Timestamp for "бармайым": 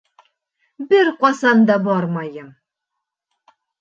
1.89-2.49